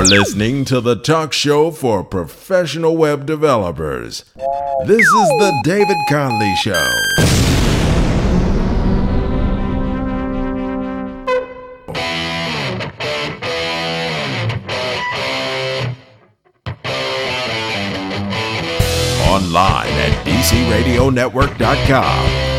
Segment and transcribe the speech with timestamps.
[0.00, 4.24] You're listening to the talk show for professional web developers.
[4.86, 6.90] This is the David Connolly Show.
[19.28, 22.49] Online at DCRadioNetwork.com.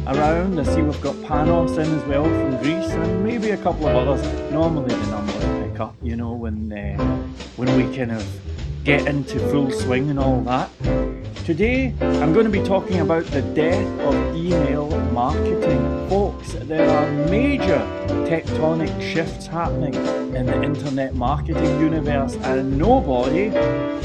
[0.07, 0.61] around.
[0.61, 3.97] I see we've got Panos in as well from Greece, and maybe a couple of
[3.97, 4.23] others.
[4.53, 6.97] Normally, the numbers pick up, you know, when uh,
[7.57, 8.25] when we kind of
[8.85, 10.71] get into full swing and all that.
[11.45, 16.09] Today, I'm going to be talking about the death of email marketing.
[16.09, 17.81] Folks, there are major
[18.29, 19.95] tectonic shifts happening
[20.37, 23.47] in the internet marketing universe, and nobody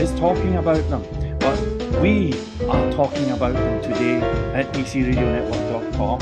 [0.02, 1.04] is talking about them.
[1.40, 1.60] But
[2.02, 2.34] we
[2.68, 4.22] are talking about them today
[4.54, 6.22] at DCRadioNetwork.com.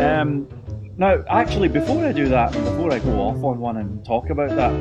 [0.00, 0.48] Um,
[0.96, 4.50] now, actually, before I do that, before I go off on one and talk about
[4.50, 4.72] that,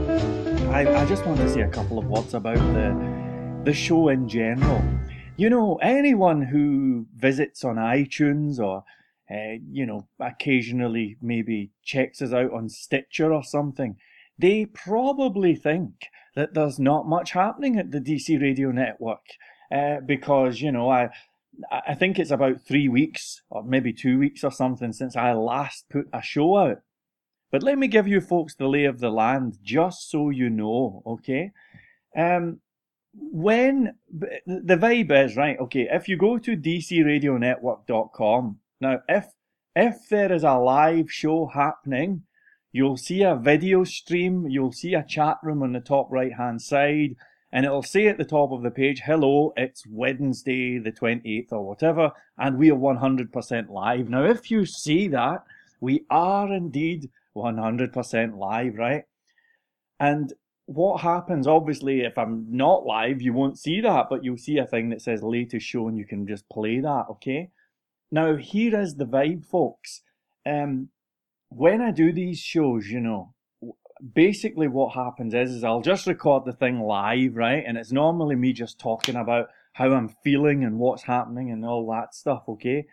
[0.70, 4.28] I, I just want to say a couple of words about the the show in
[4.28, 4.84] general.
[5.38, 8.84] You know, anyone who visits on iTunes or
[9.32, 13.96] uh, you know, occasionally maybe checks us out on Stitcher or something,
[14.38, 19.26] they probably think that there's not much happening at the DC Radio Network
[19.72, 21.10] uh, because you know I
[21.70, 25.90] I think it's about three weeks or maybe two weeks or something since I last
[25.90, 26.82] put a show out.
[27.52, 31.04] But let me give you folks the lay of the land just so you know,
[31.06, 31.52] okay?
[32.16, 32.62] Um,
[33.14, 33.96] when
[34.46, 39.26] the vibe is right, okay, if you go to dcradionetwork.com, now if
[39.76, 42.24] if there is a live show happening,
[42.72, 46.62] you'll see a video stream, you'll see a chat room on the top right hand
[46.62, 47.16] side,
[47.52, 51.68] and it'll say at the top of the page, hello, it's Wednesday the 28th or
[51.68, 54.10] whatever, and we are 100% live.
[54.10, 55.44] Now, if you see that,
[55.80, 59.04] we are indeed 100% live, right?
[60.00, 60.34] And
[60.66, 64.66] what happens, obviously, if I'm not live, you won't see that, but you'll see a
[64.66, 67.50] thing that says latest show and you can just play that, okay?
[68.12, 70.02] Now, here is the vibe, folks.
[70.46, 70.90] Um,
[71.50, 73.34] when I do these shows, you know,
[74.14, 77.64] basically what happens is, is I'll just record the thing live, right?
[77.66, 81.90] And it's normally me just talking about how I'm feeling and what's happening and all
[81.92, 82.86] that stuff, okay?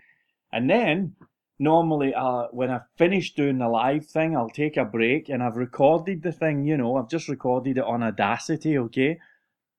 [0.53, 1.17] And then
[1.59, 5.57] normally uh, when I finish doing the live thing, I'll take a break and I've
[5.57, 9.19] recorded the thing, you know, I've just recorded it on Audacity, okay?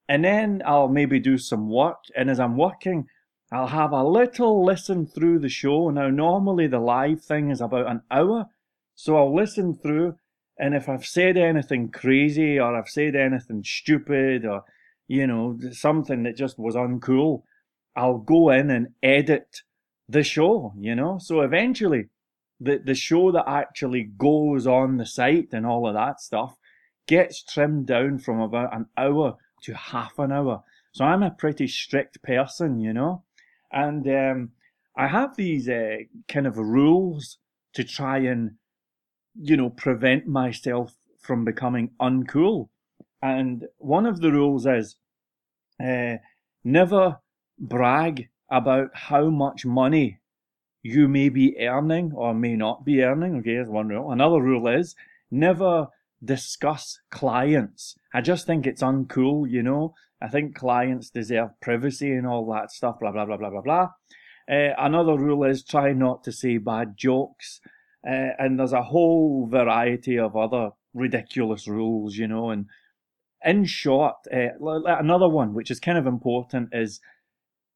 [0.08, 2.00] And then I'll maybe do some work.
[2.16, 3.08] And as I'm working,
[3.52, 5.90] I'll have a little listen through the show.
[5.90, 8.48] Now, normally the live thing is about an hour.
[8.96, 10.16] So I'll listen through.
[10.59, 14.64] And if I've said anything crazy or I've said anything stupid or,
[15.08, 17.44] you know, something that just was uncool,
[17.96, 19.62] I'll go in and edit
[20.09, 21.18] the show, you know?
[21.19, 22.09] So eventually,
[22.59, 26.58] the, the show that actually goes on the site and all of that stuff
[27.08, 30.64] gets trimmed down from about an hour to half an hour.
[30.92, 33.24] So I'm a pretty strict person, you know?
[33.72, 34.50] And um,
[34.98, 37.38] I have these uh, kind of rules
[37.75, 38.56] to try and,
[39.36, 42.70] you know, prevent myself from becoming uncool.
[43.22, 44.96] And one of the rules is
[45.84, 46.16] uh,
[46.64, 47.20] never
[47.58, 50.20] brag about how much money
[50.82, 53.38] you may be earning or may not be earning.
[53.38, 54.12] Okay, that's one rule.
[54.12, 54.96] Another rule is
[55.30, 55.88] never
[56.24, 57.96] discuss clients.
[58.14, 59.94] I just think it's uncool, you know.
[60.22, 63.90] I think clients deserve privacy and all that stuff, blah, blah, blah, blah, blah, blah.
[64.50, 67.62] Uh, another rule is try not to say bad jokes.
[68.08, 72.50] Uh, and there's a whole variety of other ridiculous rules, you know.
[72.50, 72.68] And
[73.44, 77.01] in short, uh, another one, which is kind of important, is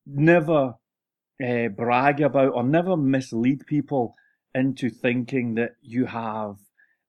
[0.05, 0.75] never
[1.43, 4.15] uh, brag about or never mislead people
[4.55, 6.57] into thinking that you have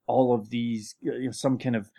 [0.06, 1.90] all of these, you know, some kind of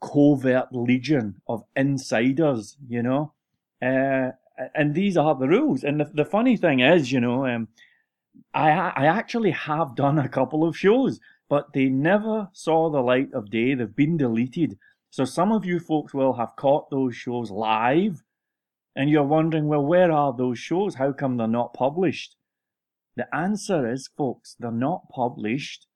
[0.00, 3.32] covert legion of insiders, you know.
[3.80, 4.32] Uh,
[4.74, 5.82] and these are the rules.
[5.82, 7.68] And the, the funny thing is, you know, um,
[8.54, 13.32] I I actually have done a couple of shows, but they never saw the light
[13.32, 13.74] of day.
[13.74, 14.78] They've been deleted.
[15.10, 18.22] So some of you folks will have caught those shows live
[18.94, 20.94] and you're wondering, well, where are those shows?
[20.94, 22.36] How come they're not published?
[23.16, 25.86] The answer is, folks, they're not published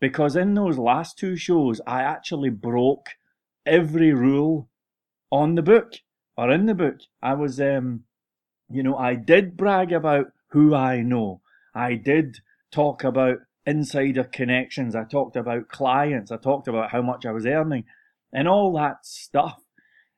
[0.00, 3.10] because in those last two shows, I actually broke
[3.66, 4.68] every rule
[5.30, 5.94] on the book
[6.36, 6.98] or in the book.
[7.20, 8.04] I was, um,
[8.70, 11.40] you know, I did brag about who I know.
[11.74, 12.38] I did
[12.70, 14.94] talk about insider connections.
[14.94, 16.32] I talked about clients.
[16.32, 17.84] I talked about how much I was earning
[18.32, 19.60] and all that stuff.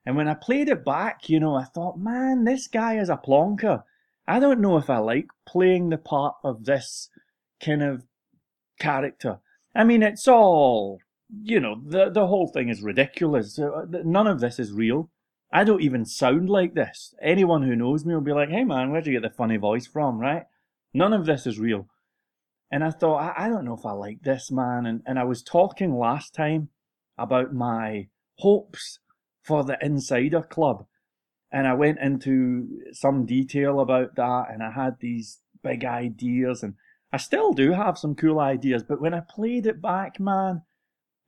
[0.07, 3.17] And when I played it back, you know, I thought, man, this guy is a
[3.17, 3.83] plonker.
[4.27, 7.11] I don't know if I like playing the part of this
[7.63, 8.05] kind of
[8.79, 9.39] character.
[9.75, 10.99] I mean, it's all,
[11.43, 13.59] you know, the, the whole thing is ridiculous.
[13.59, 15.11] Uh, none of this is real.
[15.53, 17.15] I don't even sound like this.
[17.23, 19.87] Anyone who knows me will be like, hey man, where'd you get the funny voice
[19.87, 20.45] from, right?
[20.95, 21.89] None of this is real.
[22.71, 24.87] And I thought, I, I don't know if I like this, man.
[24.87, 26.69] And, and I was talking last time
[27.19, 28.09] about my
[28.39, 29.01] hopes
[29.43, 30.87] for the Insider Club.
[31.53, 36.75] And I went into some detail about that, and I had these big ideas, and
[37.13, 38.83] I still do have some cool ideas.
[38.83, 40.63] But when I played it back, man,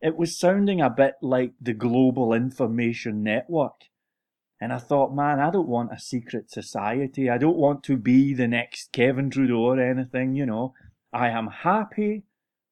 [0.00, 3.82] it was sounding a bit like the Global Information Network.
[4.60, 7.28] And I thought, man, I don't want a secret society.
[7.28, 10.72] I don't want to be the next Kevin Trudeau or anything, you know.
[11.12, 12.24] I am happy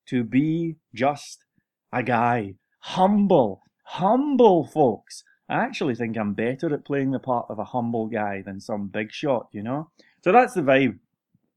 [0.06, 1.44] to be just
[1.92, 2.54] a guy.
[2.80, 5.24] Humble, humble folks.
[5.48, 8.88] I actually think I'm better at playing the part of a humble guy than some
[8.88, 9.90] big shot, you know?
[10.22, 10.98] So that's the vibe.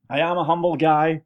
[0.10, 1.22] I am a humble guy,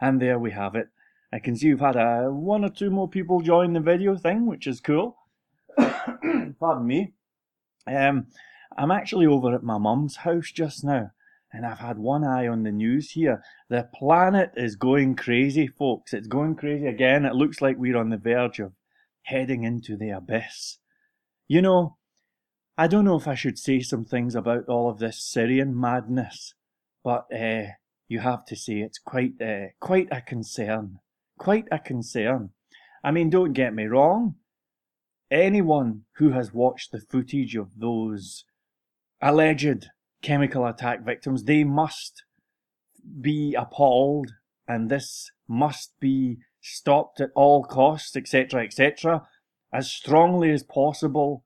[0.00, 0.88] and there we have it.
[1.32, 4.46] I can see you've had a, one or two more people join the video thing,
[4.46, 5.16] which is cool.
[5.76, 7.14] Pardon me.
[7.86, 8.26] Um,
[8.76, 11.10] I'm actually over at my mum's house just now,
[11.52, 13.42] and I've had one eye on the news here.
[13.68, 16.12] The planet is going crazy, folks.
[16.12, 17.24] It's going crazy again.
[17.24, 18.72] It looks like we're on the verge of
[19.22, 20.78] heading into the abyss.
[21.46, 21.96] You know,
[22.76, 26.54] I don't know if I should say some things about all of this Syrian madness,
[27.04, 27.72] but uh,
[28.08, 30.98] you have to say it's quite uh, quite a concern.
[31.38, 32.50] Quite a concern.
[33.02, 34.36] I mean, don't get me wrong.
[35.34, 38.44] Anyone who has watched the footage of those
[39.20, 39.88] alleged
[40.22, 42.24] chemical attack victims, they must
[43.20, 44.30] be appalled,
[44.66, 49.22] and this must be stopped at all costs, etc., etc
[49.74, 51.44] as strongly as possible.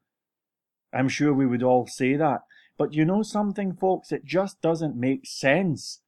[0.92, 2.42] I'm sure we would all say that.
[2.76, 4.12] But you know something, folks?
[4.12, 6.02] It just doesn't make sense.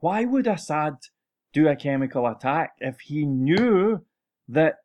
[0.00, 0.96] Why would Assad
[1.52, 4.04] do a chemical attack if he knew
[4.48, 4.78] that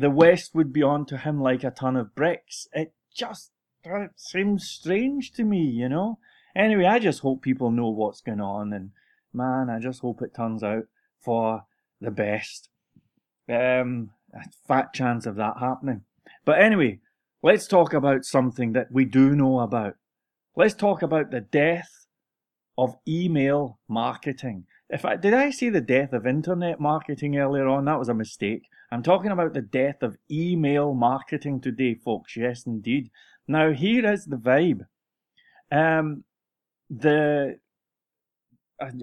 [0.00, 2.66] the West would be on to him like a ton of bricks?
[2.72, 3.52] It just
[3.84, 6.18] it seems strange to me, you know?
[6.56, 8.90] Anyway, I just hope people know what's going on, and
[9.32, 10.84] man, I just hope it turns out
[11.20, 11.64] for
[12.00, 12.70] the best.
[13.48, 16.02] Um, a fat chance of that happening.
[16.46, 17.00] But anyway,
[17.42, 19.96] let's talk about something that we do know about.
[20.56, 22.06] Let's talk about the death
[22.78, 24.64] of email marketing.
[24.88, 27.84] If I, did I say the death of internet marketing earlier on?
[27.84, 28.62] That was a mistake.
[28.92, 32.36] I'm talking about the death of email marketing today, folks.
[32.36, 33.10] Yes, indeed.
[33.46, 34.86] Now here is the vibe.
[35.70, 36.24] Um,
[36.88, 37.58] the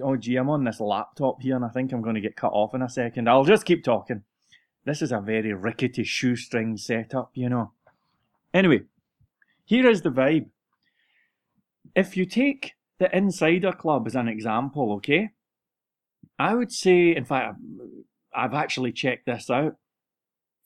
[0.02, 2.52] oh gee, I'm on this laptop here, and I think I'm going to get cut
[2.52, 3.28] off in a second.
[3.28, 4.24] I'll just keep talking.
[4.84, 7.72] This is a very rickety shoestring setup, you know.
[8.52, 8.82] Anyway,
[9.64, 10.46] here is the vibe.
[11.94, 15.30] If you take the Insider Club as an example, okay,
[16.38, 17.56] I would say, in fact,
[18.38, 19.76] I've actually checked this out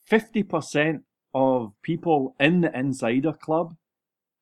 [0.09, 1.01] 50%
[1.33, 3.75] of people in the Insider Club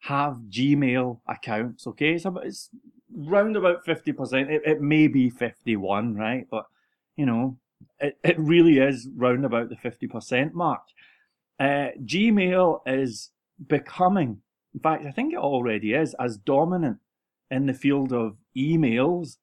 [0.05, 2.17] have Gmail accounts, okay?
[2.17, 2.69] So it's
[3.15, 4.49] round about 50%.
[4.49, 6.47] It, it may be 51, right?
[6.49, 6.65] But,
[7.15, 7.57] you know,
[7.99, 10.81] it, it really is round about the 50% mark.
[11.59, 13.29] Uh, Gmail is
[13.67, 14.41] becoming,
[14.73, 16.97] in fact, I think it already is, as dominant
[17.51, 19.37] in the field of emails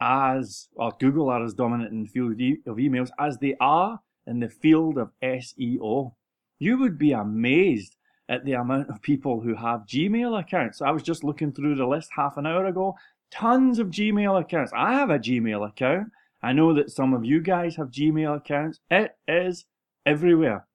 [0.00, 2.32] as, or Google are as dominant in the field
[2.66, 6.14] of emails as they are in the field of SEO.
[6.58, 7.96] You would be amazed
[8.28, 10.80] at the amount of people who have Gmail accounts.
[10.80, 12.96] I was just looking through the list half an hour ago.
[13.30, 14.72] Tons of Gmail accounts.
[14.74, 16.08] I have a Gmail account.
[16.42, 18.80] I know that some of you guys have Gmail accounts.
[18.90, 19.66] It is
[20.06, 20.66] everywhere.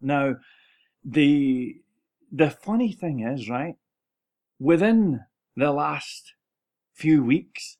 [0.00, 0.36] Now,
[1.04, 1.76] the
[2.30, 3.76] the funny thing is, right?
[4.58, 5.20] Within
[5.56, 6.34] the last
[6.92, 7.76] few weeks,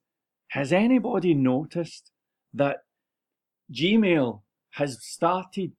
[0.54, 2.12] has anybody noticed
[2.52, 2.78] that
[3.72, 5.72] Gmail has started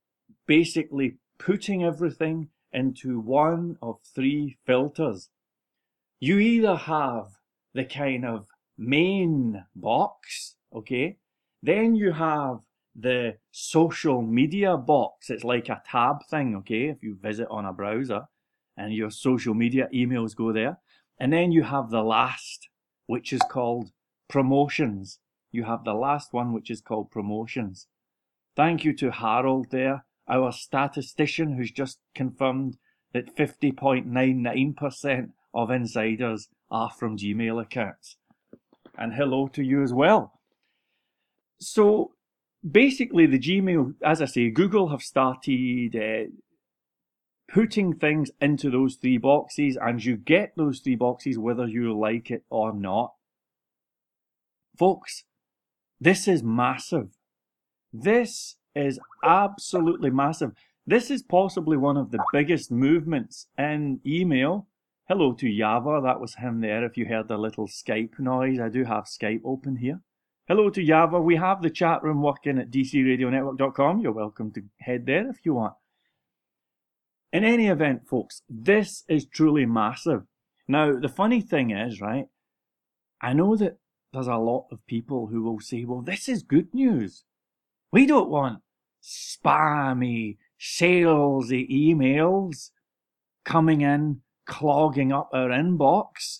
[0.46, 5.30] basically putting everything into one of three filters?
[6.20, 7.28] You either have
[7.74, 11.18] the kind of main box okay?
[11.64, 12.60] Then you have
[12.96, 15.30] the social media box.
[15.30, 16.90] It's like a tab thing, okay?
[16.90, 18.24] If you visit on a browser
[18.78, 20.78] and your social media emails go there.
[21.18, 22.68] And then you have the last,
[23.08, 23.92] which is called
[24.28, 25.20] promotions.
[25.52, 27.88] You have the last one, which is called promotions.
[28.56, 32.78] Thank you to Harold there, our statistician who's just confirmed
[33.14, 38.18] that 50.99% of insiders are from Gmail accounts.
[38.98, 40.40] And hello to you as well.
[41.60, 42.12] So
[42.70, 46.32] basically, the Gmail, as I say, Google have started uh,
[47.52, 52.32] putting things into those three boxes, and you get those three boxes whether you like
[52.32, 53.14] it or not.
[54.78, 55.24] Folks,
[56.00, 57.10] this is massive.
[57.94, 60.52] This is absolutely massive.
[60.86, 64.68] This is possibly one of the biggest movements in email.
[65.08, 66.84] Hello to Yava, that was him there.
[66.84, 70.02] If you heard the little Skype noise, I do have Skype open here.
[70.48, 71.24] Hello to Yava.
[71.24, 74.00] We have the chat room working at dcradionetwork.com.
[74.02, 75.74] You're welcome to head there if you want.
[77.34, 80.24] In any event, folks, this is truly massive.
[80.68, 82.28] Now, the funny thing is, right,
[83.22, 83.78] I know that
[84.16, 87.26] there's a lot of people who will say, well, this is good news.
[87.92, 88.62] We don't want
[89.04, 92.72] spammy, salesy emails
[93.44, 96.40] coming in, clogging up our inbox.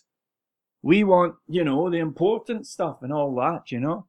[0.82, 4.08] We want, you know, the important stuff and all that, you know.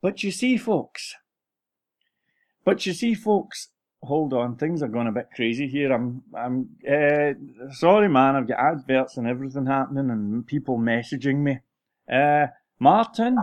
[0.00, 1.14] But you see, folks,
[2.64, 3.68] but you see, folks,
[4.02, 5.92] hold on, things are going a bit crazy here.
[5.92, 8.36] I'm, I'm, uh, sorry, man.
[8.36, 11.60] I've got adverts and everything happening, and people messaging me.
[12.12, 13.38] Uh, Martin,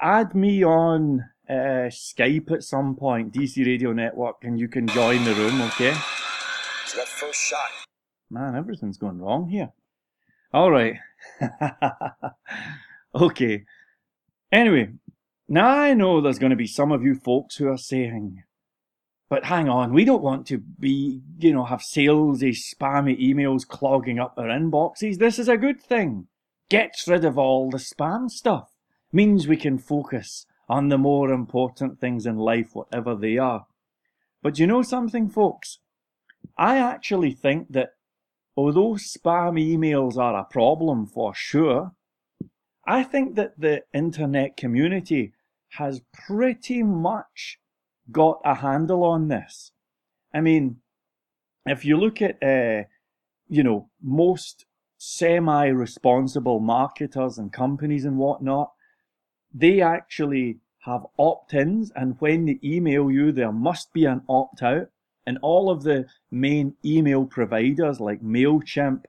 [0.00, 5.24] add me on uh, Skype at some point, DC Radio Network, and you can join
[5.24, 5.92] the room, okay?
[6.86, 7.58] So that first shot.
[8.30, 9.72] Man, everything's going wrong here.
[10.54, 10.94] All right.
[13.14, 13.64] okay.
[14.52, 14.90] Anyway,
[15.48, 18.44] now I know there's going to be some of you folks who are saying,
[19.28, 24.20] but hang on, we don't want to be, you know, have salesy, spammy emails clogging
[24.20, 25.18] up our inboxes.
[25.18, 26.28] This is a good thing.
[26.72, 28.70] Gets rid of all the spam stuff.
[29.12, 33.66] Means we can focus on the more important things in life, whatever they are.
[34.42, 35.80] But you know something, folks?
[36.56, 37.90] I actually think that
[38.56, 41.92] although spam emails are a problem for sure,
[42.86, 45.34] I think that the internet community
[45.72, 47.58] has pretty much
[48.10, 49.72] got a handle on this.
[50.32, 50.78] I mean,
[51.66, 52.84] if you look at, uh,
[53.46, 54.64] you know, most
[55.04, 58.70] semi-responsible marketers and companies and whatnot,
[59.52, 64.88] they actually have opt-ins and when they email you, there must be an opt-out.
[65.26, 69.04] And all of the main email providers like MailChimp,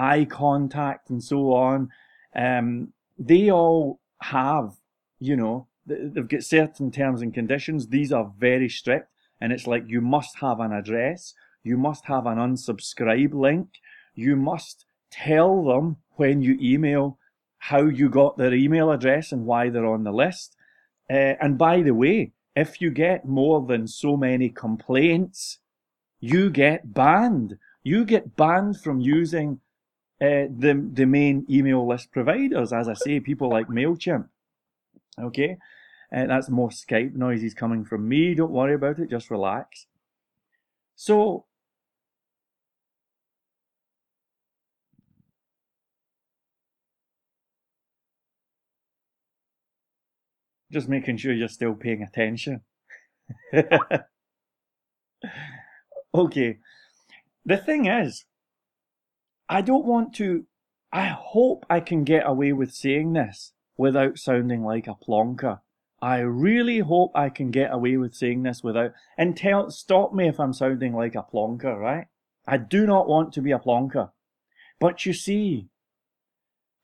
[0.00, 1.90] iContact and so on,
[2.34, 4.76] um, they all have,
[5.18, 7.88] you know, they've got certain terms and conditions.
[7.88, 9.10] These are very strict,
[9.42, 13.68] and it's like you must have an address, you must have an unsubscribe link,
[14.14, 17.18] you must tell them when you email
[17.58, 20.56] how you got their email address and why they're on the list.
[21.10, 25.58] Uh, and by the way, if you get more than so many complaints,
[26.20, 27.58] you get banned.
[27.82, 29.60] You get banned from using
[30.20, 32.72] uh, the the main email list providers.
[32.72, 34.28] As I say, people like Mailchimp.
[35.20, 35.58] Okay,
[36.10, 38.34] and that's more Skype noises coming from me.
[38.34, 39.86] Don't worry about it, just relax.
[40.96, 41.46] So,
[50.74, 52.62] just making sure you're still paying attention.
[56.14, 56.58] okay.
[57.46, 58.24] The thing is,
[59.48, 60.46] I don't want to.
[60.92, 65.60] I hope I can get away with saying this without sounding like a plonker.
[66.02, 70.26] I really hope I can get away with saying this without and tell stop me
[70.28, 72.08] if I'm sounding like a plonker, right?
[72.46, 74.10] I do not want to be a plonker.
[74.80, 75.68] But you see,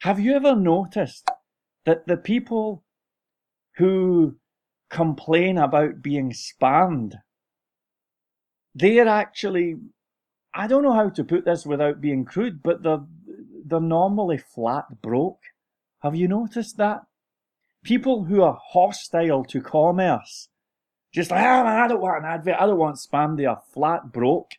[0.02, 1.28] have you ever noticed
[1.84, 2.84] that the people
[3.80, 4.36] who
[4.90, 7.14] complain about being spammed,
[8.74, 9.76] they're actually
[10.54, 13.04] I don't know how to put this without being crude, but they're
[13.66, 15.42] they're normally flat broke.
[16.02, 17.02] Have you noticed that?
[17.82, 20.48] people who are hostile to commerce,
[21.12, 23.62] just like, ah, man, I don't want an advert, I don't want spam, they are
[23.72, 24.52] flat broke.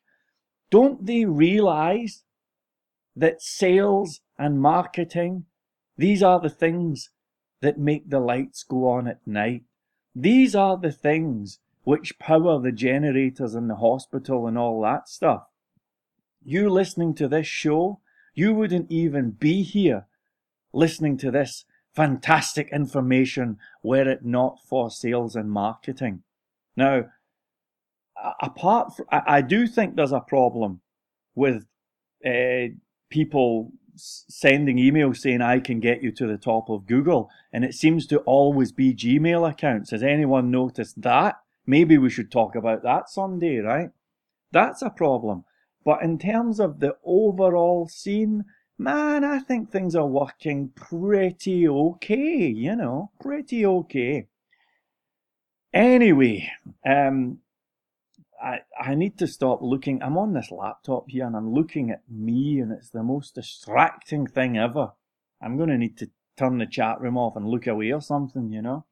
[0.70, 2.24] Don't they realize
[3.16, 5.46] that sales and marketing,
[5.98, 7.10] these are the things
[7.62, 9.64] that make the lights go on at night?
[10.14, 15.44] These are the things which power the generators in the hospital and all that stuff.
[16.44, 18.00] You listening to this show,
[18.34, 20.06] you wouldn't even be here
[20.74, 26.24] listening to this fantastic information were it not for sales and marketing.
[26.76, 27.06] Now,
[28.42, 30.82] apart from, I, do think there's a problem
[31.36, 31.66] with
[32.26, 32.74] uh,
[33.10, 33.72] people
[34.28, 38.06] sending emails saying I can get you to the top of Google, and it seems
[38.08, 39.92] to always be Gmail accounts.
[39.92, 41.36] Has anyone noticed that?
[41.66, 43.90] Maybe we should talk about that someday, right?
[44.52, 45.46] That's a problem.
[45.84, 48.46] But in terms of the overall scene,
[48.78, 54.28] man, I think things are working pretty okay, you know, pretty okay.
[55.74, 56.52] Anyway,
[56.86, 57.40] um,
[58.42, 60.02] I, I need to stop looking.
[60.02, 64.26] I'm on this laptop here and I'm looking at me, and it's the most distracting
[64.26, 64.94] thing ever.
[65.42, 68.52] I'm going to need to turn the chat room off and look away or something,
[68.52, 68.86] you know.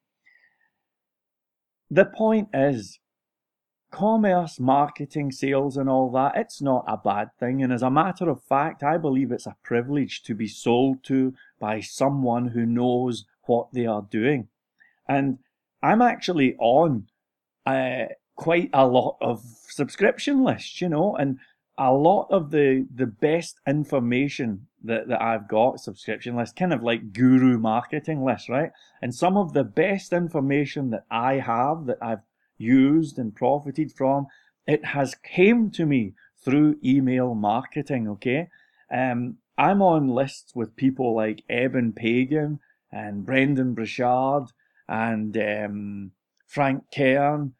[1.90, 3.00] The point is,
[3.92, 7.64] commerce, marketing, sales, and all that, it's not a bad thing.
[7.64, 11.34] And as a matter of fact, I believe it's a privilege to be sold to
[11.60, 14.50] by someone who knows what they are doing.
[15.08, 15.40] And
[15.82, 17.08] I'm actually on
[17.66, 18.06] uh,
[18.40, 21.40] quite a lot of subscription lists, you know, and
[21.78, 26.82] a lot of the the best information that, that I've got subscription lists, kind of
[26.82, 28.72] like guru marketing lists, right?
[29.02, 32.24] And some of the best information that I have that I've
[32.58, 34.28] used and profited from,
[34.66, 38.48] it has came to me through email marketing, okay?
[38.90, 44.54] Um, I'm on lists with people like Eben Pagan and Brendon Burchard
[44.88, 46.12] and um,
[46.48, 47.54] Frank Kern,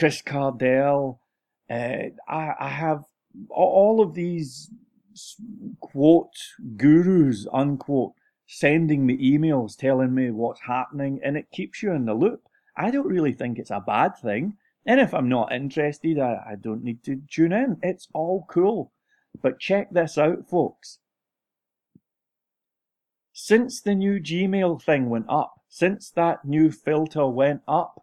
[0.00, 1.20] Chris Cardell.
[1.68, 3.04] Uh, I, I have
[3.50, 4.70] all of these
[5.80, 6.32] quote
[6.78, 8.14] gurus unquote
[8.46, 12.40] sending me emails telling me what's happening and it keeps you in the loop.
[12.78, 14.54] I don't really think it's a bad thing.
[14.86, 17.76] And if I'm not interested, I, I don't need to tune in.
[17.82, 18.92] It's all cool.
[19.42, 20.98] But check this out, folks.
[23.34, 28.02] Since the new Gmail thing went up, since that new filter went up,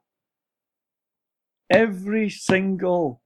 [1.69, 3.21] every single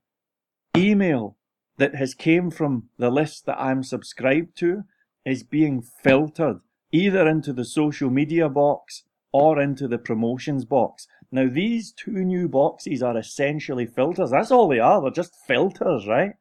[0.76, 1.36] email
[1.78, 4.84] that has came from the list that I'm subscribed to
[5.24, 6.58] is being filtered
[6.92, 11.06] either into the social media box or into the promotions box.
[11.30, 14.30] Now these two new boxes are essentially filters.
[14.30, 15.00] That's all they are.
[15.00, 16.34] They're just filters, right?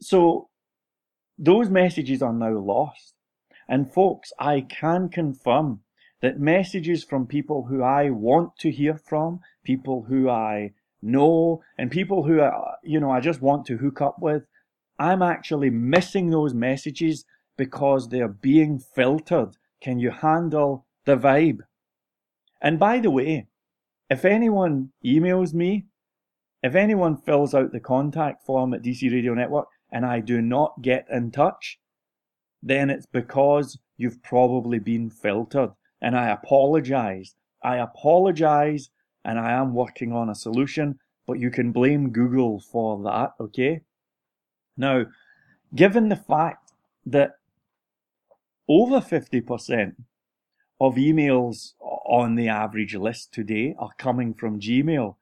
[0.00, 0.50] So
[1.38, 3.14] those messages are now lost.
[3.68, 5.80] And folks, I can confirm
[6.20, 11.90] that messages from people who I want to hear from, people who I know, and
[11.90, 14.44] people who, I, you know, I just want to hook up with,
[14.98, 17.24] I'm actually missing those messages
[17.56, 19.56] because they're being filtered.
[19.80, 21.60] Can you handle the vibe?
[22.60, 23.46] And by the way,
[24.10, 25.86] if anyone emails me,
[26.62, 30.82] if anyone fills out the contact form at DC Radio Network and I do not
[30.82, 31.78] get in touch,
[32.62, 35.70] then it's because you've probably been filtered.
[36.00, 37.34] And I apologize.
[37.62, 38.90] I apologize
[39.28, 43.82] and I am working on a solution, but you can blame Google for that, okay?
[44.74, 45.04] Now,
[45.74, 46.72] given the fact
[47.04, 47.32] that
[48.66, 49.96] over 50%
[50.80, 55.16] of emails on the average list today are coming from Gmail,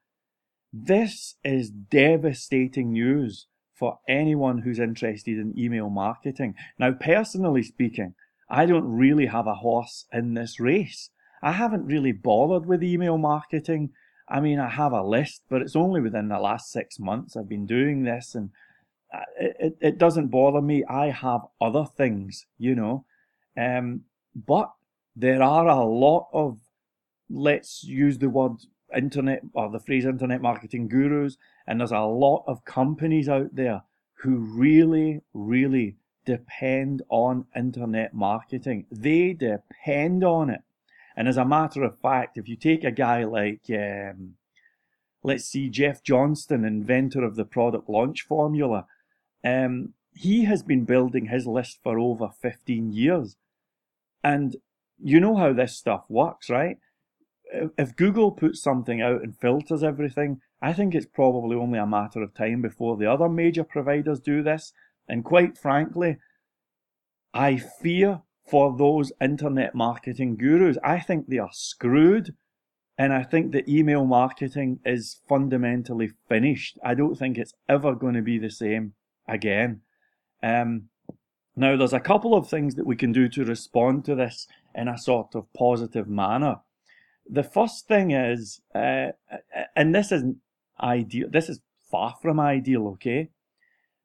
[0.71, 6.55] this is devastating news for anyone who's interested in email marketing.
[6.79, 8.13] Now, personally speaking,
[8.49, 11.09] I don't really have a horse in this race.
[11.41, 13.91] I haven't really bothered with email marketing.
[14.27, 17.49] I mean, I have a list, but it's only within the last six months I've
[17.49, 18.49] been doing this, and
[19.13, 20.83] uh, it, it doesn't bother me.
[20.83, 23.05] I have other things, you know.
[23.55, 24.01] Um,
[24.35, 24.71] but
[25.15, 26.59] there are a lot of,
[27.29, 28.57] let's use the word
[28.95, 33.83] internet or the phrase internet marketing gurus, and there's a lot of companies out there
[34.21, 35.95] who really, really
[36.25, 38.85] depend on internet marketing.
[38.91, 40.61] They depend on it.
[41.17, 44.35] And as a matter of fact, if you take a guy like, um,
[45.23, 48.85] let's see, Jeff Johnston, inventor of the product launch formula,
[49.43, 53.35] um, he has been building his list for over 15 years.
[54.23, 54.57] And
[55.01, 56.77] you know how this stuff works, right?
[57.77, 62.21] If Google puts something out and filters everything, I think it's probably only a matter
[62.21, 64.71] of time before the other major providers do this.
[65.07, 66.17] And quite frankly,
[67.33, 70.77] I fear for those internet marketing gurus.
[70.83, 72.35] I think they are screwed.
[72.99, 76.79] And I think that email marketing is fundamentally finished.
[76.83, 78.93] I don't think it's ever going to be the same
[79.27, 79.81] again.
[80.41, 80.89] Um,
[81.55, 84.87] now, there's a couple of things that we can do to respond to this in
[84.87, 86.57] a sort of positive manner.
[87.29, 89.07] The first thing is, uh,
[89.75, 90.37] and this isn't
[90.79, 91.59] ideal, this is
[91.91, 93.29] far from ideal, okay?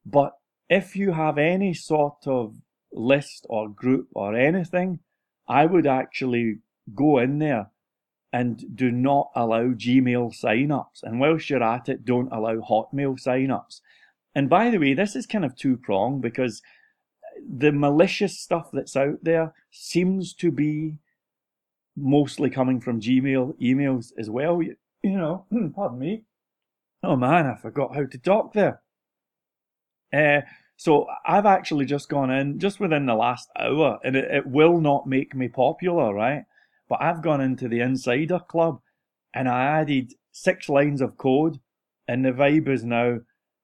[0.05, 0.33] But
[0.69, 2.57] if you have any sort of
[2.93, 5.01] list or group or anything,
[5.49, 6.59] I would actually
[6.95, 7.71] go in there
[8.33, 11.03] and do not allow Gmail signups.
[11.03, 13.81] And whilst you're at it, don't allow Hotmail signups.
[14.35, 16.63] And by the way, this is kind of two pronged because
[17.47, 20.97] the malicious stuff that's out there seems to be
[21.97, 24.63] mostly coming from Gmail emails as well.
[24.63, 26.25] You, you know, pardon me.
[27.03, 28.81] Oh man, I forgot how to talk there.
[30.13, 30.43] Uh,
[30.83, 34.81] so I've actually just gone in just within the last hour, and it, it will
[34.81, 36.43] not make me popular, right?
[36.89, 38.81] But I've gone into the Insider Club
[39.33, 41.61] and I added six lines of code,
[42.09, 43.21] and the vibe is now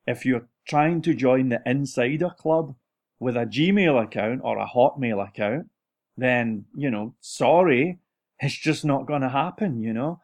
[0.06, 2.76] if you're trying to join the Insider Club
[3.18, 5.70] with a Gmail account or a Hotmail account,
[6.16, 7.98] then, you know, sorry,
[8.38, 10.20] it's just not going to happen, you know.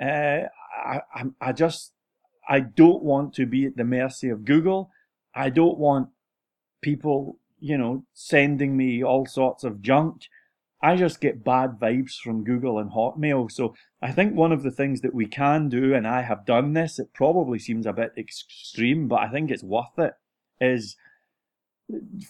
[0.00, 0.42] Uh,
[0.86, 1.90] I, I, I just,
[2.48, 4.92] I don't want to be at the mercy of Google.
[5.34, 6.10] I don't want
[6.86, 10.22] people, you know, sending me all sorts of junk.
[10.80, 13.50] I just get bad vibes from Google and Hotmail.
[13.50, 16.74] So I think one of the things that we can do, and I have done
[16.74, 20.12] this, it probably seems a bit extreme, but I think it's worth it,
[20.60, 20.96] is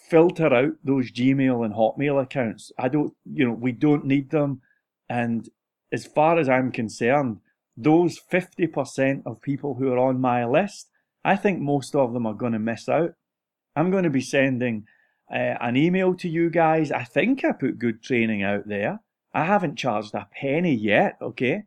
[0.09, 2.73] filter out those Gmail and Hotmail accounts.
[2.79, 4.63] I don't, you know, we don't need them.
[5.11, 5.51] And
[5.93, 7.41] as far as I'm concerned,
[7.77, 10.89] those 50% of people who are on my list,
[11.27, 13.13] I think most of them are going to miss out.
[13.77, 14.87] I'm going to be sending
[15.31, 16.91] uh, an email to you guys.
[16.91, 19.01] I think I put good training out there.
[19.35, 21.65] I haven't charged a penny yet, okay?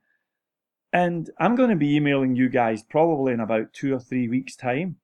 [0.92, 4.56] And I'm going to be emailing you guys probably in about two or three weeks'
[4.56, 4.96] time.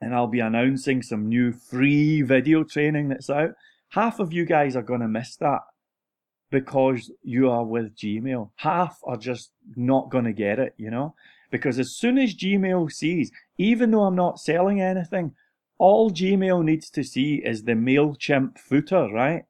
[0.00, 3.50] And I'll be announcing some new free video training that's out.
[3.88, 5.60] Half of you guys are going to miss that
[6.50, 8.50] because you are with Gmail.
[8.56, 11.14] Half are just not going to get it, you know?
[11.50, 15.34] Because as soon as Gmail sees, even though I'm not selling anything,
[15.80, 19.44] all Gmail needs to see is the MailChimp footer, right?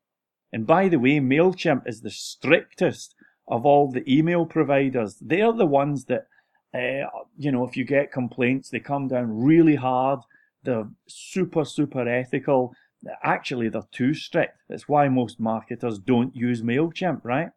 [0.52, 3.14] And by the way, MailChimp is the strictest
[3.48, 5.16] of all the email providers.
[5.20, 6.26] They're the ones that,
[6.72, 10.20] uh, you know, if you get complaints, they come down really hard.
[10.62, 12.74] They're super, super ethical
[13.22, 14.58] actually they're too strict.
[14.68, 17.50] That's why most marketers don't use MailChimp, right?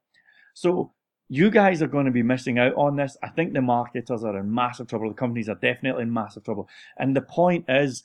[0.54, 0.94] So
[1.30, 3.18] you guys are going to be missing out on this.
[3.24, 5.10] I think the marketers are in massive trouble.
[5.10, 6.70] The companies are definitely in massive trouble.
[6.98, 8.04] And the point is,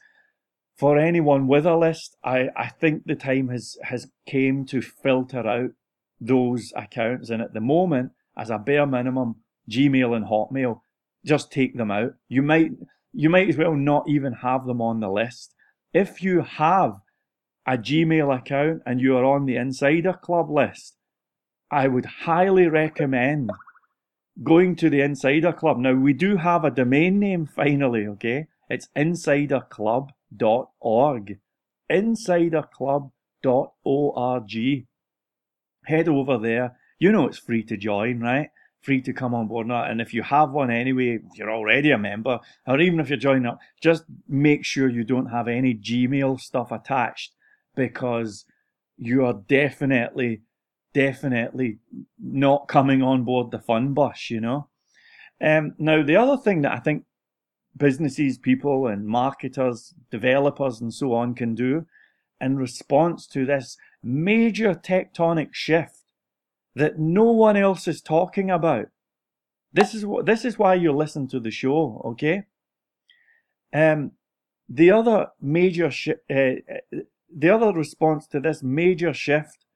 [0.78, 5.46] for anyone with a list, I, I think the time has, has came to filter
[5.46, 5.70] out
[6.20, 7.30] those accounts.
[7.30, 9.36] And at the moment, as a bare minimum,
[9.68, 10.80] Gmail and Hotmail,
[11.26, 12.12] just take them out.
[12.28, 12.70] You might,
[13.12, 15.52] you might as well not even have them on the list.
[15.92, 16.92] If you have
[17.66, 20.96] a Gmail account and you are on the Insider Club list,
[21.72, 23.50] I would highly recommend
[24.44, 25.78] going to the Insider Club.
[25.78, 28.46] Now, we do have a domain name finally, okay?
[28.70, 28.88] It's
[30.34, 31.38] insiderclub.org.
[31.90, 34.86] Insiderclub.org.
[35.84, 36.76] Head over there.
[36.98, 38.48] You know it's free to join, right?
[38.82, 39.66] Free to come on board.
[39.68, 43.18] And if you have one anyway, if you're already a member, or even if you're
[43.18, 47.34] joining up, just make sure you don't have any Gmail stuff attached
[47.74, 48.44] because
[48.96, 50.42] you are definitely,
[50.92, 51.78] definitely
[52.20, 54.68] not coming on board the fun bus, you know.
[55.40, 57.04] Um, now, the other thing that I think
[57.78, 61.86] businesses, people, and marketers, developers, and so on can do
[62.40, 66.02] in response to this major tectonic shift
[66.74, 68.86] that no one else is talking about.
[69.72, 72.44] This is what this is why you listen to the show, okay?
[73.74, 74.12] Um,
[74.68, 76.54] the other major shi- uh,
[77.36, 79.66] the other response to this major shift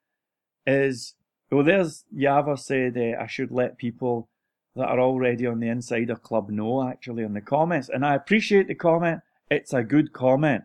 [0.66, 1.14] is
[1.50, 4.28] well, there's Yava said uh, I should let people
[4.76, 8.68] that are already on the Insider Club know actually in the comments, and I appreciate
[8.68, 9.20] the comment.
[9.50, 10.64] It's a good comment.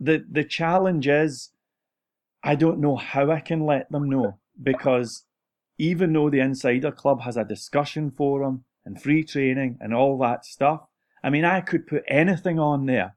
[0.00, 1.50] the The challenge is
[2.42, 5.24] I don't know how I can let them know because
[5.78, 10.44] even though the Insider Club has a discussion forum and free training and all that
[10.44, 10.86] stuff,
[11.22, 13.16] I mean, I could put anything on there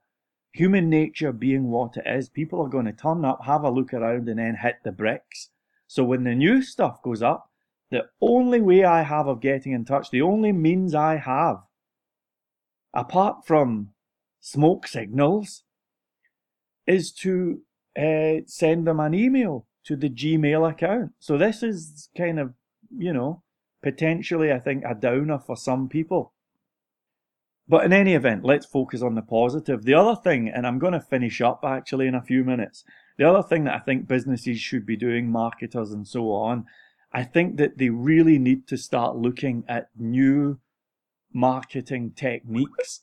[0.54, 3.94] human nature being what it is, people are going to turn up, have a look
[3.94, 5.50] around, and then hit the bricks.
[5.88, 7.51] So when the new stuff goes up,
[7.92, 11.58] the only way I have of getting in touch, the only means I have,
[12.94, 13.90] apart from
[14.40, 15.64] smoke signals,
[16.88, 17.62] is to
[18.00, 21.12] uh, send them an email to the Gmail account.
[21.20, 22.54] So this is kind of,
[22.98, 23.44] you know,
[23.84, 26.34] potentially, I think, a downer for some people.
[27.68, 29.84] But in any event, let's focus on the positive.
[29.84, 32.84] The other thing, and I'm going to finish up actually in a few minutes,
[33.18, 36.66] the other thing that I think businesses should be doing, marketers and so on,
[37.14, 40.60] I think that they really need to start looking at new
[41.34, 43.02] marketing techniques.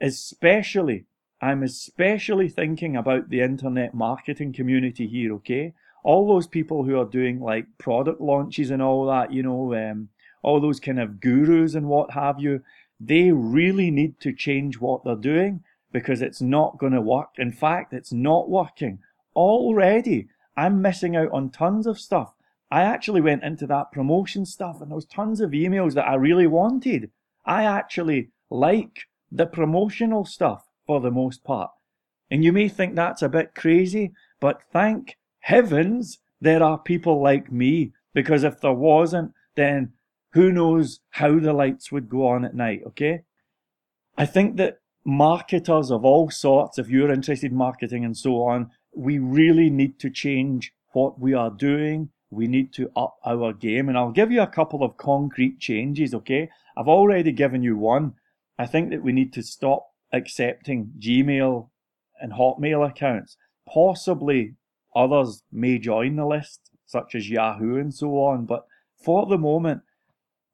[0.00, 1.06] Especially,
[1.40, 5.74] I'm especially thinking about the internet marketing community here, okay?
[6.04, 10.08] All those people who are doing like product launches and all that, you know, um,
[10.42, 12.62] all those kind of gurus and what have you
[13.04, 17.30] they really need to change what they're doing because it's not going to work.
[17.36, 19.00] In fact, it's not working.
[19.34, 22.34] already I'm missing out on tons of stuff.
[22.72, 26.14] I actually went into that promotion stuff and there was tons of emails that I
[26.14, 27.10] really wanted.
[27.44, 31.70] I actually like the promotional stuff for the most part.
[32.30, 37.52] And you may think that's a bit crazy, but thank heavens there are people like
[37.52, 39.92] me because if there wasn't, then
[40.32, 43.24] who knows how the lights would go on at night, okay?
[44.16, 48.70] I think that marketers of all sorts, if you're interested in marketing and so on,
[48.96, 52.08] we really need to change what we are doing.
[52.32, 53.88] We need to up our game.
[53.88, 56.48] And I'll give you a couple of concrete changes, okay?
[56.76, 58.14] I've already given you one.
[58.58, 61.68] I think that we need to stop accepting Gmail
[62.20, 63.36] and Hotmail accounts.
[63.68, 64.54] Possibly
[64.96, 68.46] others may join the list, such as Yahoo and so on.
[68.46, 68.66] But
[68.96, 69.82] for the moment,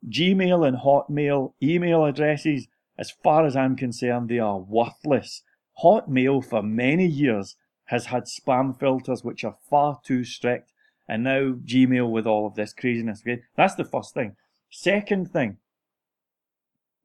[0.08, 2.66] Gmail and Hotmail email addresses,
[2.98, 5.42] as far as I'm concerned, they are worthless.
[5.82, 10.72] Hotmail for many years has had spam filters which are far too strict,
[11.08, 13.22] and now Gmail with all of this craziness.
[13.56, 14.36] That's the first thing.
[14.70, 15.56] Second thing,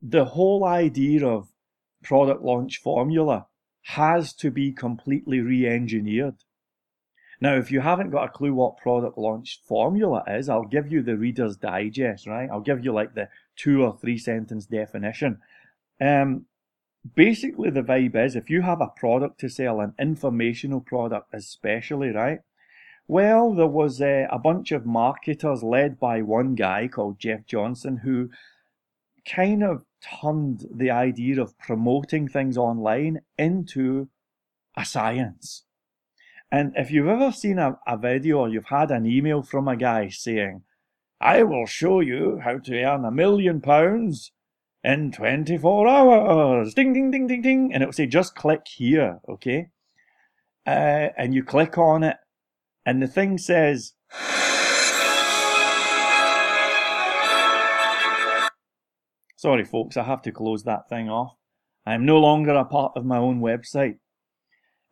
[0.01, 1.47] the whole idea of
[2.03, 3.47] product launch formula
[3.83, 6.35] has to be completely re-engineered.
[7.39, 11.01] Now, if you haven't got a clue what product launch formula is, I'll give you
[11.01, 12.49] the Reader's Digest, right?
[12.49, 15.39] I'll give you like the two or three sentence definition.
[15.99, 16.45] Um,
[17.15, 22.09] basically the vibe is if you have a product to sell, an informational product especially,
[22.09, 22.39] right?
[23.07, 27.97] Well, there was uh, a bunch of marketers led by one guy called Jeff Johnson
[27.97, 28.29] who
[29.27, 34.09] kind of turned the idea of promoting things online into
[34.77, 35.63] a science.
[36.51, 39.75] And if you've ever seen a, a video or you've had an email from a
[39.75, 40.63] guy saying,
[41.19, 44.31] I will show you how to earn a million pounds
[44.83, 46.73] in 24 hours.
[46.73, 47.73] Ding, ding, ding, ding, ding.
[47.73, 49.69] And it will say, just click here, okay?
[50.67, 52.17] Uh, and you click on it,
[52.85, 53.93] and the thing says,
[59.35, 61.35] Sorry, folks, I have to close that thing off.
[61.85, 63.97] I'm no longer a part of my own website.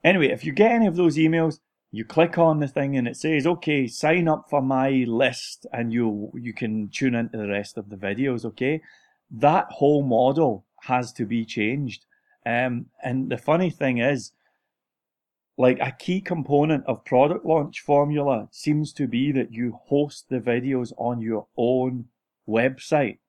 [0.03, 1.59] Anyway, if you get any of those emails,
[1.91, 5.93] you click on the thing and it says, okay, sign up for my list and
[5.93, 8.81] you you can tune into the rest of the videos, okay?
[9.31, 12.05] that whole model has to be changed.
[12.45, 14.31] Um, and the funny thing is,
[15.61, 20.39] like a key component of product launch formula seems to be that you host the
[20.39, 22.05] videos on your own
[22.49, 23.19] website.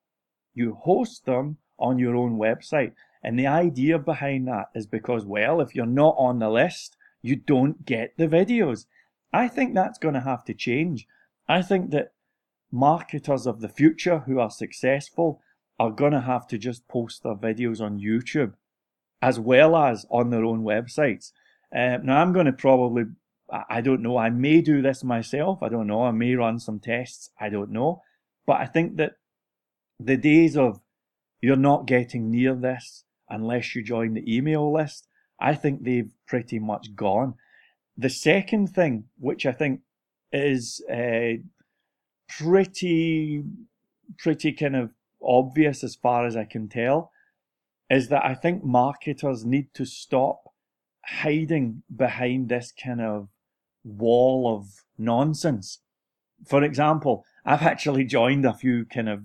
[0.54, 2.92] You host them on your own website.
[3.22, 7.36] And the idea behind that is because, well, if you're not on the list, you
[7.36, 8.86] don't get the videos.
[9.34, 11.06] I think that's going to have to change.
[11.46, 12.14] I think that
[12.70, 15.42] marketers of the future who are successful
[15.78, 18.54] are going to have to just post their videos on YouTube
[19.20, 21.32] as well as on their own websites.
[21.74, 23.04] Uh, now, I'm going to probably,
[23.68, 25.62] I don't know, I may do this myself.
[25.62, 26.04] I don't know.
[26.04, 27.30] I may run some tests.
[27.40, 28.02] I don't know.
[28.46, 29.14] But I think that
[29.98, 30.80] the days of
[31.40, 35.08] you're not getting near this unless you join the email list,
[35.40, 37.34] I think they've pretty much gone.
[37.96, 39.80] The second thing, which I think
[40.32, 41.42] is uh,
[42.28, 43.44] pretty,
[44.18, 44.90] pretty kind of
[45.22, 47.12] obvious as far as I can tell
[47.90, 50.51] is that I think marketers need to stop
[51.04, 53.28] hiding behind this kind of
[53.84, 54.66] wall of
[54.98, 55.80] nonsense.
[56.46, 59.22] For example, I've actually joined a few kind of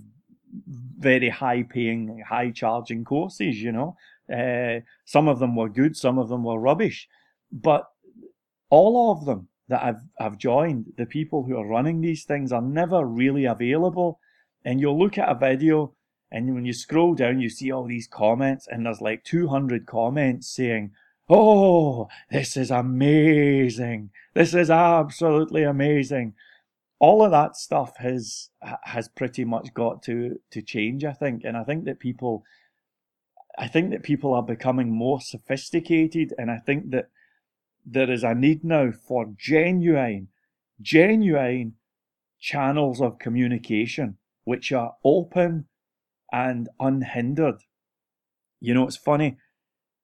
[0.97, 3.95] very high paying, high charging courses, you know.
[4.31, 7.07] Uh, some of them were good, some of them were rubbish.
[7.51, 7.87] But
[8.69, 12.61] all of them that I've, I've joined, the people who are running these things are
[12.61, 14.19] never really available
[14.63, 15.93] and you'll look at a video
[16.31, 20.47] and when you scroll down you see all these comments and there's like 200 comments
[20.47, 20.91] saying
[21.29, 26.33] oh this is amazing this is absolutely amazing
[26.99, 28.49] all of that stuff has
[28.83, 32.43] has pretty much got to to change i think and i think that people
[33.57, 37.09] i think that people are becoming more sophisticated and i think that
[37.85, 40.27] there is a need now for genuine
[40.81, 41.73] genuine
[42.39, 45.65] channels of communication which are open
[46.31, 47.63] and unhindered.
[48.59, 49.37] You know, it's funny.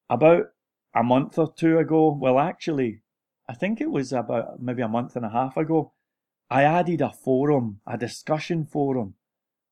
[0.10, 0.48] About
[0.96, 3.02] a month or two ago, well, actually,
[3.50, 5.94] I think it was about maybe a month and a half ago,
[6.50, 9.16] I added a forum, a discussion forum,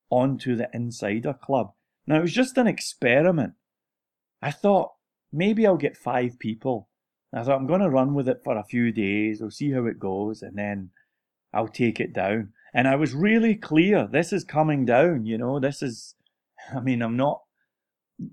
[0.10, 1.74] onto the Insider Club.
[2.08, 3.54] Now, it was just an experiment.
[4.42, 4.94] I thought
[5.32, 6.90] maybe I'll get five people.
[7.34, 9.86] I thought I'm going to run with it for a few days, we'll see how
[9.86, 10.90] it goes, and then
[11.54, 12.54] I'll take it down.
[12.74, 16.16] And I was really clear this is coming down, you know, this is,
[16.76, 17.42] I mean, I'm not,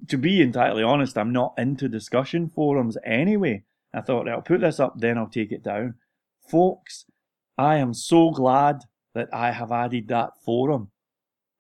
[0.09, 3.65] to be entirely honest, I'm not into discussion forums anyway.
[3.93, 5.95] I thought, I'll put this up, then I'll take it down.
[6.47, 7.07] Folks,
[7.57, 8.83] I am so glad
[9.15, 10.91] that I have added that forum.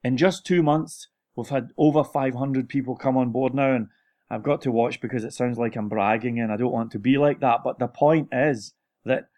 [0.04, 3.88] In just two months, we've had over 500 people come on board now, and
[4.30, 6.98] I've got to watch because it sounds like I'm bragging and I don't want to
[6.98, 7.60] be like that.
[7.64, 9.28] But the point is that,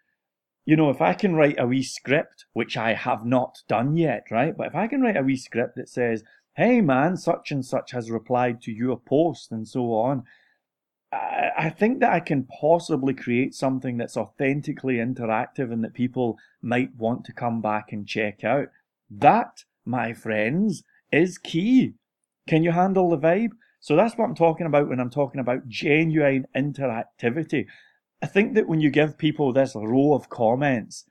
[0.65, 4.25] you know, if I can write a wee script, which I have not done yet,
[4.29, 4.55] right?
[4.55, 6.23] But if I can write a wee script that says,
[6.55, 10.23] hey man, such and such has replied to your post and so on,
[11.11, 16.37] I, I think that I can possibly create something that's authentically interactive and that people
[16.61, 18.67] might want to come back and check out.
[19.09, 21.93] That, my friends, is key.
[22.47, 23.51] Can you handle the vibe?
[23.79, 27.65] So that's what I'm talking about when I'm talking about genuine interactivity.
[28.21, 31.05] I think that when you give people this row of comments,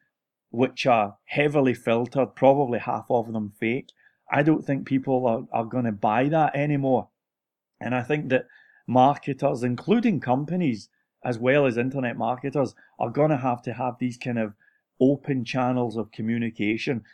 [0.51, 3.91] which are heavily filtered, probably half of them fake,
[4.31, 7.09] I don't think people are, are going to buy that anymore.
[7.81, 8.47] And I think that
[8.87, 10.89] marketers, including companies
[11.25, 14.55] as well as internet marketers, are going to have to have these kind of
[15.01, 17.05] open channels of communication.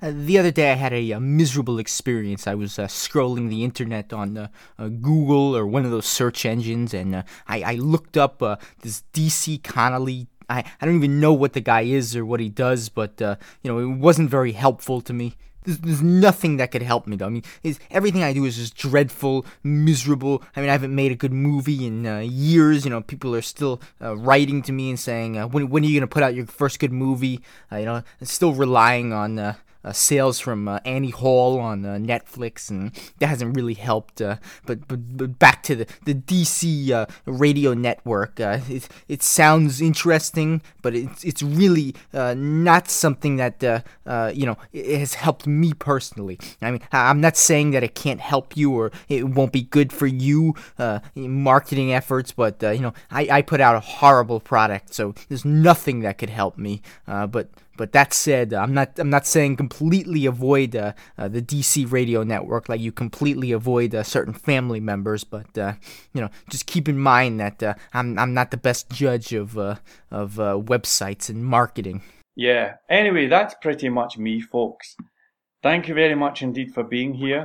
[0.00, 2.46] Uh, the other day, I had a, a miserable experience.
[2.46, 4.48] I was uh, scrolling the internet on uh,
[4.78, 8.56] uh Google or one of those search engines, and uh, I, I, looked up uh,
[8.82, 10.28] this DC Connolly.
[10.48, 13.36] I, I don't even know what the guy is or what he does, but you
[13.64, 15.34] know it wasn't very helpful to me.
[15.64, 17.26] There's, there's nothing that could help me though.
[17.26, 17.42] I mean,
[17.90, 20.42] everything I do is just dreadful, miserable.
[20.54, 22.84] I mean, I haven't made a good movie in uh, years.
[22.84, 25.86] You know, people are still uh, writing to me and saying, uh, "When when are
[25.86, 27.40] you gonna put out your first good movie?"
[27.72, 32.70] Uh, you know, still relying on uh, sales from uh, Annie Hall on uh, Netflix,
[32.70, 34.22] and that hasn't really helped.
[34.22, 39.80] Uh, but, but but back to the the DC uh, radio network, it it sounds
[39.80, 43.62] interesting, but it's it's really not something that
[44.34, 46.38] you know has helped me personally.
[46.62, 49.92] I mean, I'm not saying that it can't help you or it won't be good
[49.92, 50.54] for you
[51.14, 56.00] marketing efforts, but you know, I I put out a horrible product, so there's nothing
[56.00, 56.80] that could help me.
[57.06, 61.90] but but that said, I'm not I'm not saying completely avoid uh, uh, the DC
[61.90, 65.74] radio network like you completely avoid uh, certain family members, but uh,
[66.12, 69.58] you know just keep in mind that uh, I'm I'm not the best judge of
[69.58, 69.76] uh,
[70.10, 72.02] of websites and marketing.
[72.36, 72.74] Yeah.
[72.88, 74.96] Anyway, that's pretty much me, folks.
[75.62, 77.44] Thank you very much indeed for being here.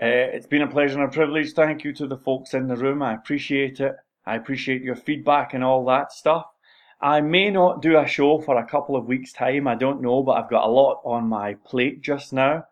[0.00, 1.52] it's been a pleasure and a privilege.
[1.52, 3.02] Thank you to the folks in the room.
[3.02, 3.96] I appreciate it.
[4.26, 6.46] I appreciate your feedback and all that stuff.
[7.00, 10.22] I may not do a show for a couple of weeks' time, I don't know,
[10.22, 12.64] but I've got a lot on my plate just now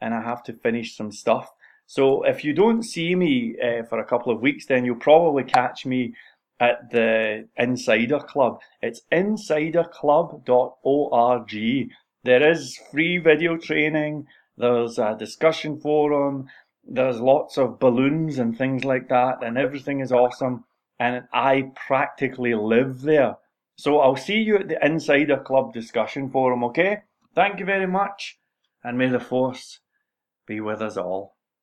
[0.00, 1.50] and I have to finish some stuff.
[1.86, 5.44] So if you don't see me uh, for a couple of weeks, then you'll probably
[5.44, 6.14] catch me
[6.60, 8.60] at the Insider Club.
[8.80, 11.90] It's insiderclub.org.
[12.22, 16.48] There is free video training, there's a discussion forum,
[16.86, 20.64] there's lots of balloons and things like that, and everything is awesome.
[20.98, 23.36] And I practically live there.
[23.76, 26.98] So I'll see you at the Insider Club discussion forum, okay?
[27.34, 28.38] Thank you very much,
[28.82, 29.80] and may the Force
[30.46, 31.33] be with us all.